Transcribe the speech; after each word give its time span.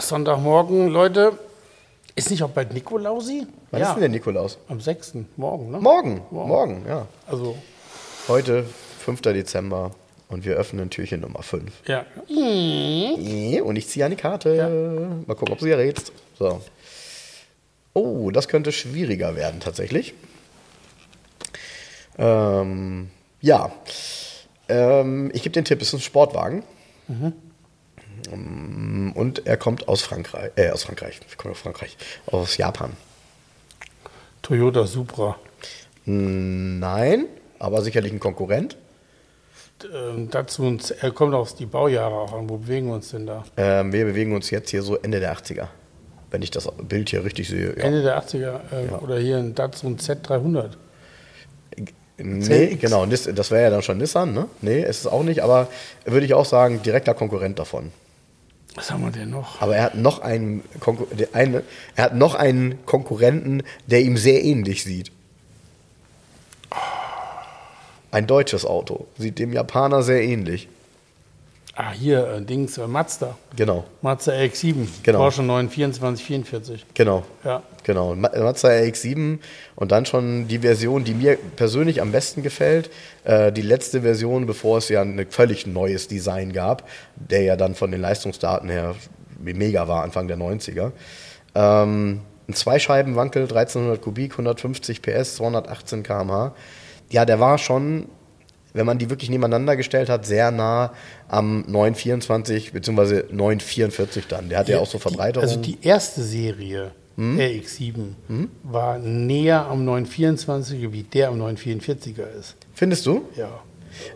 Sonntagmorgen, 0.00 0.88
Leute. 0.88 1.38
Ist 2.14 2.30
nicht 2.30 2.42
auch 2.42 2.50
bald 2.50 2.72
Nikolausi? 2.74 3.46
Wann 3.70 3.82
ist 3.82 3.92
denn 3.92 4.00
der 4.00 4.08
Nikolaus? 4.10 4.58
Am 4.68 4.80
6. 4.80 5.14
Morgen, 5.36 5.70
ne? 5.70 5.78
Morgen, 5.80 6.22
Morgen. 6.30 6.48
morgen, 6.48 6.84
ja. 6.86 7.06
Also, 7.26 7.56
Heute, 8.28 8.64
5. 9.00 9.22
Dezember 9.22 9.92
und 10.28 10.44
wir 10.44 10.54
öffnen 10.56 10.90
Türchen 10.90 11.20
Nummer 11.20 11.42
5. 11.42 11.72
ja. 11.86 12.04
Und 13.62 13.76
ich 13.76 13.88
ziehe 13.88 14.04
eine 14.04 14.16
Karte. 14.16 15.22
Mal 15.26 15.34
gucken, 15.34 15.54
ob 15.54 15.60
sie 15.60 15.70
errätst. 15.70 16.12
So. 16.38 16.60
Oh, 17.94 18.30
das 18.30 18.48
könnte 18.48 18.72
schwieriger 18.72 19.34
werden 19.36 19.60
tatsächlich. 19.60 20.14
Ähm, 22.18 23.10
ja. 23.40 23.72
Ähm, 24.68 25.30
ich 25.34 25.42
gebe 25.42 25.52
den 25.52 25.64
Tipp, 25.64 25.80
es 25.82 25.88
ist 25.88 25.94
ein 25.94 26.00
Sportwagen. 26.00 26.62
Ähm, 28.30 29.01
Und 29.22 29.46
er 29.46 29.56
kommt 29.56 29.86
aus 29.86 30.02
Frankreich, 30.02 30.50
äh, 30.56 30.70
aus 30.70 30.82
Frankreich, 30.82 31.20
ich 31.28 31.36
komme 31.36 31.52
aus 31.52 31.60
Frankreich, 31.60 31.96
aus 32.26 32.56
Japan. 32.56 32.90
Toyota 34.42 34.84
Supra. 34.84 35.36
Nein, 36.06 37.26
aber 37.60 37.82
sicherlich 37.82 38.12
ein 38.12 38.18
Konkurrent. 38.18 38.76
Ähm, 39.94 40.28
dazu, 40.28 40.64
uns- 40.64 40.90
er 40.90 41.12
kommt 41.12 41.34
aus 41.34 41.54
die 41.54 41.66
Baujahre 41.66 42.16
auch 42.16 42.32
an. 42.32 42.48
Wo 42.50 42.56
bewegen 42.56 42.88
wir 42.88 42.94
uns 42.96 43.10
denn 43.10 43.26
da? 43.28 43.44
Ähm, 43.56 43.92
wir 43.92 44.04
bewegen 44.06 44.34
uns 44.34 44.50
jetzt 44.50 44.70
hier 44.70 44.82
so 44.82 44.96
Ende 44.96 45.20
der 45.20 45.30
80er. 45.32 45.68
Wenn 46.32 46.42
ich 46.42 46.50
das 46.50 46.68
Bild 46.82 47.10
hier 47.10 47.24
richtig 47.24 47.46
sehe. 47.48 47.68
Ja. 47.76 47.84
Ende 47.84 48.02
der 48.02 48.18
80er 48.20 48.60
äh, 48.72 48.92
oder 49.04 49.18
hier 49.20 49.36
ein 49.38 49.54
Datsun 49.54 49.98
Z300. 49.98 50.70
Nee, 52.18 52.70
ZX. 52.70 52.80
genau, 52.80 53.06
das 53.06 53.50
wäre 53.52 53.62
ja 53.62 53.70
dann 53.70 53.82
schon 53.82 53.98
Nissan, 53.98 54.32
ne? 54.34 54.48
Nee, 54.62 54.80
ist 54.82 54.98
es 55.00 55.06
auch 55.06 55.22
nicht, 55.22 55.40
aber 55.44 55.68
würde 56.04 56.26
ich 56.26 56.34
auch 56.34 56.44
sagen, 56.44 56.82
direkter 56.82 57.14
Konkurrent 57.14 57.60
davon. 57.60 57.92
Was 58.74 58.90
haben 58.90 59.02
wir 59.02 59.10
denn 59.10 59.30
noch? 59.30 59.60
Aber 59.60 59.76
er 59.76 59.84
hat 59.84 59.94
noch 59.96 60.20
einen, 60.20 60.62
Konkur 60.80 61.06
eine, 61.32 61.62
er 61.94 62.04
hat 62.04 62.14
noch 62.14 62.34
einen 62.34 62.84
Konkurrenten, 62.86 63.62
der 63.86 64.02
ihm 64.02 64.16
sehr 64.16 64.42
ähnlich 64.42 64.84
sieht. 64.84 65.12
Ein 68.10 68.26
deutsches 68.26 68.64
Auto. 68.64 69.06
Sieht 69.18 69.38
dem 69.38 69.52
Japaner 69.52 70.02
sehr 70.02 70.22
ähnlich. 70.22 70.68
Ah, 71.74 71.92
hier, 71.92 72.28
äh, 72.28 72.42
Dings, 72.42 72.76
äh, 72.76 72.86
Mazda. 72.86 73.34
Genau, 73.56 73.84
Mazda 74.02 74.32
RX-7. 74.32 74.86
Genau. 75.02 75.18
Porsche 75.20 75.42
92444. 75.42 76.84
genau. 76.92 77.22
Ja. 77.44 77.62
Genau, 77.84 78.14
Ma- 78.14 78.30
Mazda 78.38 78.68
RX-7 78.68 79.38
und 79.76 79.90
dann 79.90 80.04
schon 80.04 80.48
die 80.48 80.58
Version, 80.58 81.02
die 81.04 81.14
mir 81.14 81.38
persönlich 81.56 82.02
am 82.02 82.12
besten 82.12 82.42
gefällt. 82.42 82.90
Äh, 83.24 83.52
die 83.52 83.62
letzte 83.62 84.02
Version, 84.02 84.44
bevor 84.46 84.78
es 84.78 84.88
ja 84.90 85.00
ein 85.00 85.26
völlig 85.30 85.66
neues 85.66 86.08
Design 86.08 86.52
gab, 86.52 86.86
der 87.16 87.42
ja 87.42 87.56
dann 87.56 87.74
von 87.74 87.90
den 87.90 88.02
Leistungsdaten 88.02 88.68
her 88.68 88.94
mega 89.40 89.88
war, 89.88 90.02
Anfang 90.04 90.28
der 90.28 90.36
90er. 90.36 90.92
Ähm, 91.54 92.20
ein 92.48 92.54
Zweischeibenwankel, 92.54 93.42
1300 93.44 94.00
Kubik, 94.02 94.32
150 94.32 95.00
PS, 95.00 95.36
218 95.36 96.02
km/h. 96.02 96.52
Ja, 97.08 97.24
der 97.24 97.40
war 97.40 97.56
schon, 97.58 98.08
wenn 98.74 98.86
man 98.86 98.98
die 98.98 99.10
wirklich 99.10 99.28
nebeneinander 99.30 99.76
gestellt 99.76 100.08
hat, 100.08 100.24
sehr 100.26 100.50
nah 100.50 100.92
am 101.28 101.64
924 101.66 102.72
bzw. 102.72 103.24
944 103.30 104.26
dann. 104.28 104.48
Der 104.48 104.58
hatte 104.58 104.72
ja, 104.72 104.78
auch 104.78 104.86
so 104.86 104.98
Verbreiterungen. 104.98 105.48
Also 105.48 105.60
die 105.60 105.78
erste 105.82 106.22
Serie, 106.22 106.92
Hm? 107.16 107.38
RX-7, 107.38 108.48
war 108.62 108.98
näher 108.98 109.66
am 109.66 109.86
924er, 109.86 110.92
wie 110.92 111.02
der 111.02 111.28
am 111.28 111.40
944er 111.42 112.24
ist. 112.40 112.56
Findest 112.74 113.04
du? 113.06 113.28
Ja. 113.36 113.50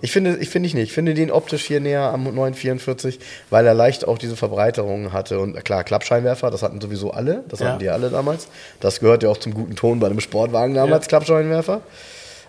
Ich 0.01 0.11
finde, 0.11 0.39
ich 0.39 0.49
finde 0.49 0.67
ich 0.69 0.75
nicht. 0.75 0.85
Ich 0.85 0.93
finde 0.95 1.13
den 1.13 1.31
optisch 1.31 1.65
hier 1.67 1.81
näher 1.81 2.01
am 2.11 2.25
944, 2.25 3.19
weil 3.51 3.67
er 3.67 3.75
leicht 3.75 4.09
auch 4.09 4.17
diese 4.17 4.35
Verbreiterungen 4.35 5.13
hatte. 5.13 5.39
Und 5.39 5.63
klar, 5.67 5.85
Klappscheinwerfer, 5.85 6.51
das 6.51 6.63
hatten 6.63 6.81
sowieso 6.81 7.11
alle. 7.11 7.45
Das 7.49 7.61
Ja. 7.61 7.67
hatten 7.69 7.81
die 7.81 7.91
alle 7.91 8.09
damals. 8.09 8.49
Das 8.81 9.01
gehört 9.01 9.23
ja 9.23 9.29
auch 9.29 9.37
zum 9.37 9.53
guten 9.53 9.77
Ton 9.77 10.01
bei 10.01 10.07
einem 10.07 10.21
Sportwagen 10.21 10.75
damals, 10.75 11.05
Ja. 11.05 11.09
Klappscheinwerfer. 11.11 11.83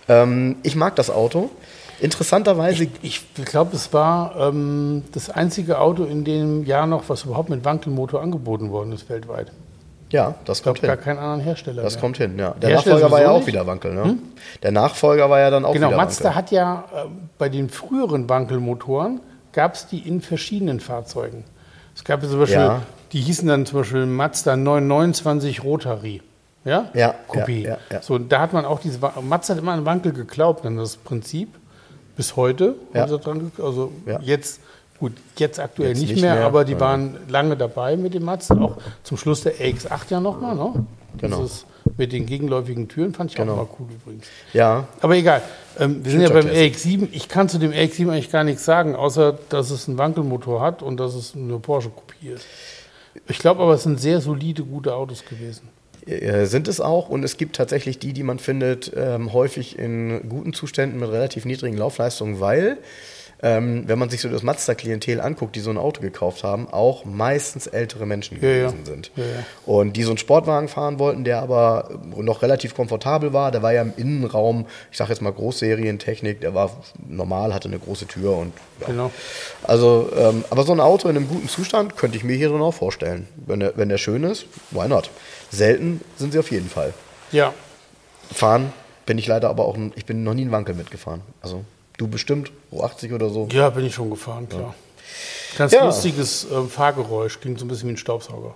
Ähm, 0.07 0.55
ich 0.63 0.77
mag 0.77 0.95
das 0.95 1.09
Auto. 1.09 1.49
Interessanterweise, 1.99 2.87
Ich 3.01 3.21
glaube, 3.45 3.75
es 3.75 3.91
war 3.93 4.35
ähm, 4.39 5.03
das 5.13 5.29
einzige 5.29 5.79
Auto 5.79 6.03
in 6.03 6.23
dem 6.23 6.63
Jahr 6.65 6.85
noch, 6.87 7.03
was 7.09 7.23
überhaupt 7.23 7.49
mit 7.49 7.65
Wankelmotor 7.65 8.21
angeboten 8.21 8.69
worden 8.71 8.91
ist 8.93 9.09
weltweit. 9.09 9.51
ja, 10.11 10.35
das 10.45 10.59
Ich 10.59 10.63
kommt 10.63 10.79
glaube, 10.79 10.87
gar 10.87 10.95
hin. 10.97 11.03
keinen 11.03 11.17
anderen 11.19 11.39
Hersteller. 11.41 11.81
Das 11.83 11.93
mehr. 11.95 12.01
kommt 12.01 12.17
hin, 12.17 12.37
ja. 12.37 12.51
Der 12.61 12.69
Hersteller 12.69 12.95
Nachfolger 12.95 13.11
war 13.11 13.21
ja 13.21 13.31
auch 13.31 13.37
nicht? 13.39 13.47
wieder 13.47 13.65
Wankel, 13.67 13.93
ne? 13.93 14.17
Der 14.63 14.71
Nachfolger 14.71 15.29
war 15.29 15.39
ja 15.39 15.49
dann 15.49 15.65
auch 15.65 15.73
Genau, 15.73 15.87
wieder 15.87 15.97
Mazda 15.97 16.25
Wankel. 16.25 16.35
hat 16.35 16.51
ja 16.51 16.85
äh, 16.95 17.05
bei 17.37 17.49
den 17.49 17.69
früheren 17.69 18.29
Wankelmotoren 18.29 19.19
gab 19.51 19.73
es 19.73 19.87
die 19.87 19.99
in 20.07 20.21
verschiedenen 20.21 20.79
Fahrzeugen. 20.79 21.43
Es 21.95 22.03
gab 22.03 22.21
ja 22.21 22.29
zum 22.29 22.39
Beispiel, 22.39 22.57
Ja. 22.59 22.81
die 23.11 23.21
hießen 23.21 23.47
dann 23.47 23.65
zum 23.65 23.79
Beispiel 23.79 24.05
Mazda 24.05 24.55
929 24.55 25.63
Rotary. 25.63 26.21
Ja? 26.63 26.89
Ja, 26.93 27.15
Coupé. 27.27 27.61
ja, 27.63 27.69
ja, 27.71 27.77
ja. 27.91 28.01
So, 28.01 28.17
da 28.19 28.39
hat 28.39 28.53
man 28.53 28.65
auch 28.65 28.79
diese, 28.79 28.99
Mazda 29.21 29.55
hat 29.55 29.61
immer 29.61 29.71
an 29.73 29.85
Wankel 29.85 30.11
geglaubt, 30.13 30.65
an 30.65 30.77
das 30.77 30.97
Prinzip. 30.97 31.49
Bis 32.17 32.35
heute 32.35 32.75
Ja. 32.93 33.01
haben 33.01 33.09
sie 33.09 33.19
dran, 33.19 33.51
also 33.63 33.91
Ja. 34.05 34.19
jetzt, 34.21 34.59
gut, 34.99 35.13
jetzt 35.37 35.59
aktuell 35.59 35.89
Jetzt 35.89 35.99
nicht, 36.01 36.11
nicht 36.13 36.21
mehr, 36.21 36.35
mehr, 36.35 36.45
aber 36.45 36.65
die 36.65 36.73
ja. 36.73 36.79
waren 36.79 37.17
lange 37.29 37.55
dabei 37.55 37.95
mit 37.95 38.13
dem 38.13 38.25
Mazda, 38.25 38.55
auch 38.59 38.77
zum 39.03 39.17
Schluss 39.17 39.41
der 39.41 39.53
RX8 39.59 40.09
ja 40.09 40.19
nochmal, 40.19 40.55
ne? 40.55 40.85
Genau. 41.19 41.37
Dieses 41.41 41.65
mit 41.95 42.11
den 42.11 42.25
gegenläufigen 42.25 42.87
Türen 42.89 43.13
fand 43.13 43.31
ich 43.31 43.37
Genau. 43.37 43.53
auch 43.53 43.57
mal 43.57 43.67
cool 43.79 43.87
übrigens. 44.03 44.25
Ja, 44.53 44.87
Aber 44.99 45.15
egal. 45.15 45.41
Ähm, 45.79 46.03
wir 46.03 46.11
sind 46.11 46.21
ja 46.21 46.29
beim 46.29 46.41
Classic. 46.41 46.73
RX-7. 46.75 47.07
Ich 47.11 47.27
kann 47.29 47.47
zu 47.49 47.59
dem 47.59 47.71
RX-7 47.71 48.09
eigentlich 48.11 48.29
gar 48.31 48.43
nichts 48.43 48.65
sagen, 48.65 48.95
außer 48.95 49.37
dass 49.49 49.71
es 49.71 49.87
einen 49.87 49.97
Wankelmotor 49.97 50.59
hat 50.61 50.81
und 50.83 50.97
dass 50.99 51.15
es 51.15 51.33
eine 51.35 51.57
Porsche-Kopie 51.59 52.29
ist. 52.29 52.45
Ich 53.27 53.39
glaube 53.39 53.61
aber, 53.63 53.73
es 53.75 53.83
sind 53.83 53.99
sehr 53.99 54.19
solide, 54.21 54.63
gute 54.63 54.93
Autos 54.93 55.23
gewesen. 55.25 55.69
Äh, 56.07 56.45
sind 56.45 56.67
es 56.67 56.79
auch. 56.79 57.09
Und 57.09 57.23
es 57.23 57.37
gibt 57.37 57.55
tatsächlich 57.55 57.99
die, 57.99 58.13
die 58.13 58.23
man 58.23 58.39
findet, 58.39 58.91
ähm, 58.95 59.33
häufig 59.33 59.77
in 59.77 60.27
guten 60.29 60.53
Zuständen 60.53 60.99
mit 60.99 61.09
relativ 61.09 61.45
niedrigen 61.45 61.77
Laufleistungen, 61.77 62.39
weil, 62.39 62.77
ähm, 63.43 63.83
wenn 63.87 63.99
man 63.99 64.09
sich 64.09 64.21
so 64.21 64.29
das 64.29 64.41
Mazda-Klientel 64.41 65.21
anguckt, 65.21 65.55
die 65.55 65.59
so 65.59 65.69
ein 65.69 65.77
Auto 65.77 66.01
gekauft 66.01 66.43
haben, 66.43 66.67
auch 66.71 67.05
meistens 67.05 67.67
ältere 67.67 68.05
Menschen 68.05 68.41
Ja, 68.41 68.49
ja. 68.49 68.55
gewesen 68.67 68.85
sind. 68.85 69.11
Ja. 69.15 69.23
Und 69.65 69.93
die 69.93 70.03
so 70.03 70.09
einen 70.11 70.17
Sportwagen 70.17 70.67
fahren 70.67 70.97
wollten, 70.97 71.23
der 71.23 71.41
aber 71.41 71.99
noch 72.15 72.41
relativ 72.41 72.73
komfortabel 72.75 73.33
war. 73.33 73.51
Der 73.51 73.61
war 73.61 73.73
ja 73.73 73.83
im 73.83 73.93
Innenraum, 73.95 74.65
ich 74.91 74.97
sage 74.97 75.11
jetzt 75.11 75.21
mal 75.21 75.31
Großserientechnik, 75.31 76.41
der 76.41 76.55
war 76.55 76.71
normal, 77.07 77.53
hatte 77.53 77.67
eine 77.67 77.79
große 77.79 78.07
Tür 78.07 78.35
und 78.37 78.53
ja. 78.81 78.87
Genau. 78.87 79.11
Also, 79.63 80.09
ähm, 80.17 80.43
aber 80.49 80.63
so 80.63 80.71
ein 80.71 80.79
Auto 80.79 81.07
in 81.07 81.15
einem 81.15 81.27
guten 81.27 81.47
Zustand 81.47 81.95
könnte 81.95 82.17
ich 82.17 82.23
mir 82.23 82.35
hier 82.35 82.49
drin 82.49 82.61
auch 82.61 82.73
vorstellen. 82.73 83.27
Wenn 83.35 83.59
der, 83.59 83.73
wenn 83.75 83.89
der 83.89 83.97
schön 83.99 84.23
ist, 84.23 84.45
why 84.71 84.87
not? 84.87 85.09
Selten 85.51 86.01
sind 86.17 86.33
sie 86.33 86.39
auf 86.39 86.51
jeden 86.51 86.69
Fall. 86.69 86.93
Ja. 87.31 87.53
Fahren 88.33 88.73
bin 89.05 89.17
ich 89.17 89.27
leider 89.27 89.49
aber 89.49 89.65
auch, 89.65 89.77
ich 89.95 90.05
bin 90.05 90.23
noch 90.23 90.33
nie 90.33 90.41
einen 90.41 90.51
Wankel 90.51 90.75
mitgefahren. 90.75 91.21
Also 91.41 91.63
du 91.97 92.07
bestimmt, 92.07 92.51
U80 92.71 93.13
oder 93.13 93.29
so. 93.29 93.47
Ja, 93.51 93.69
bin 93.69 93.85
ich 93.85 93.95
schon 93.95 94.09
gefahren, 94.09 94.47
klar. 94.49 94.73
Ganz 95.57 95.71
Ja. 95.73 95.85
lustiges 95.85 96.45
ähm, 96.51 96.69
Fahrgeräusch, 96.69 97.39
klingt 97.39 97.59
so 97.59 97.65
ein 97.65 97.67
bisschen 97.67 97.89
wie 97.89 97.93
ein 97.93 97.97
Staubsauger. 97.97 98.55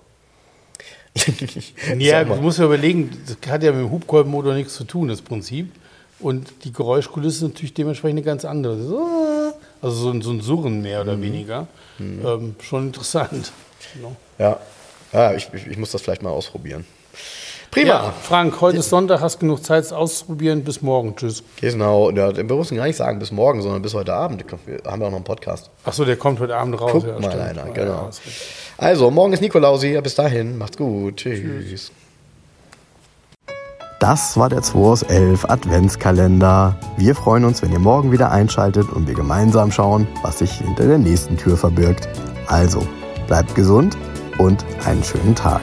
Ja, 1.98 2.24
du 2.24 2.36
musst 2.36 2.60
ja 2.60 2.66
überlegen, 2.66 3.10
das 3.28 3.38
hat 3.52 3.64
ja 3.64 3.72
mit 3.72 3.82
dem 3.82 3.92
Hubkolbenmotor 3.92 4.54
nichts 4.54 4.76
zu 4.76 4.84
tun, 4.86 5.08
das 5.10 5.22
Prinzip. 5.22 5.72
Und 6.20 6.52
die 6.64 6.72
Geräuschkulisse 6.72 7.38
ist 7.46 7.52
natürlich 7.54 7.74
dementsprechend 7.74 8.20
eine 8.20 8.26
ganz 8.26 8.46
andere. 8.46 8.76
Äh, 8.76 9.54
Also 9.86 9.96
so 9.98 10.10
ein, 10.12 10.22
so 10.22 10.32
ein 10.32 10.42
Surren 10.42 10.82
mehr 10.82 11.04
Mhm. 11.04 11.10
oder 11.10 11.22
weniger. 11.22 11.68
Ähm, 12.00 12.56
schon 12.62 12.88
interessant. 12.88 13.52
Genau. 13.96 14.16
Ja, 14.38 14.60
ja 15.14 15.34
ich, 15.34 15.50
ich, 15.54 15.68
ich 15.68 15.78
muss 15.78 15.92
das 15.92 16.02
vielleicht 16.04 16.22
mal 16.24 16.30
ausprobieren. 16.30 16.86
Prima. 17.72 17.88
Ja, 17.88 18.14
Frank, 18.22 18.60
heute 18.60 18.80
ist 18.80 18.90
Sonntag, 18.90 19.22
hast 19.22 19.40
genug 19.40 19.64
Zeit, 19.64 19.86
es 19.86 19.94
auszuprobieren. 19.94 20.66
Bis 20.66 20.82
morgen. 20.82 21.16
Tschüss. 21.16 21.42
Genau, 21.62 22.12
ja, 22.12 22.36
wir 22.36 22.44
müssen 22.44 22.76
gar 22.76 22.86
nicht 22.86 22.98
sagen 22.98 23.18
bis 23.18 23.32
morgen, 23.32 23.62
sondern 23.62 23.82
bis 23.82 23.94
heute 23.94 24.14
Abend. 24.14 24.44
Wir 24.66 24.80
haben 24.86 25.00
ja 25.00 25.08
auch 25.08 25.12
noch 25.12 25.16
einen 25.16 25.24
Podcast. 25.24 25.70
Achso, 25.86 26.04
der 26.04 26.18
kommt 26.18 26.42
heute 26.42 26.58
Abend 26.58 26.80
raus. 26.82 26.92
Guck 26.92 27.08
ja, 27.08 27.18
mal 27.18 27.40
einer, 27.40 27.64
genau. 27.72 28.10
Also, 28.78 29.10
morgen 29.10 29.32
ist 29.32 29.42
Nikolausi. 29.42 29.94
Ja, 29.94 30.02
bis 30.02 30.16
dahin. 30.16 30.58
Macht's 30.58 30.76
gut. 30.76 31.16
Tschüss. 31.16 31.94
Das 34.02 34.36
war 34.36 34.50
der 34.50 34.64
2 34.64 34.80
aus 34.80 35.04
11 35.04 35.46
Adventskalender. 35.46 36.76
Wir 36.98 37.16
freuen 37.16 37.46
uns, 37.46 37.62
wenn 37.62 37.72
ihr 37.72 37.80
morgen 37.80 38.12
wieder 38.12 38.32
einschaltet 38.32 38.90
und 38.92 39.08
wir 39.08 39.16
gemeinsam 39.16 39.72
schauen, 39.72 40.10
was 40.24 40.40
sich 40.40 40.52
hinter 40.52 40.88
der 40.88 40.98
nächsten 40.98 41.38
Tür 41.38 41.56
verbirgt. 41.56 42.10
Also, 42.48 42.86
bleibt 43.28 43.56
gesund 43.56 43.96
und 44.40 44.66
einen 44.86 45.06
schönen 45.06 45.36
Tag. 45.36 45.62